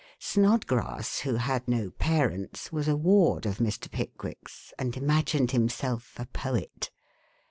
[0.17, 3.87] Snodgrass, who had no parents, was a ward of Mr.
[3.87, 6.89] Pickwick's and imagined himself a poet.